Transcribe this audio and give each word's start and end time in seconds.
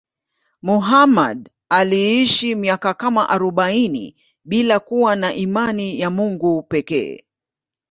Muhammad 0.61 1.49
aliishi 1.69 2.55
miaka 2.55 2.93
kama 2.93 3.29
arobaini 3.29 4.15
bila 4.45 4.79
kuwa 4.79 5.15
na 5.15 5.33
imani 5.33 5.99
ya 5.99 6.09
Mungu 6.09 6.63
pekee. 6.63 7.25